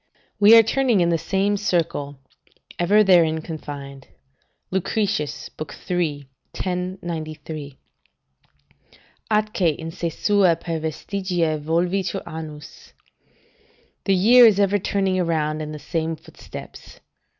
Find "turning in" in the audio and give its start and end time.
0.63-1.09